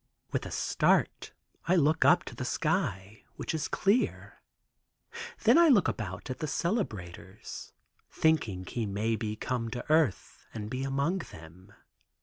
With 0.31 0.47
a 0.47 0.51
start, 0.51 1.31
I 1.67 1.75
look 1.75 2.03
up 2.03 2.23
to 2.23 2.35
the 2.35 2.43
sky, 2.43 3.21
which 3.35 3.53
is 3.53 3.67
clear. 3.67 4.41
Then 5.43 5.59
I 5.59 5.67
look 5.69 5.87
about 5.87 6.31
at 6.31 6.39
the 6.39 6.47
celebrators, 6.47 7.71
thinking 8.09 8.65
he 8.65 8.87
may 8.87 9.15
be 9.15 9.35
come 9.35 9.69
to 9.69 9.85
earth, 9.91 10.47
and 10.55 10.71
be 10.71 10.81
among 10.81 11.19
them. 11.19 11.71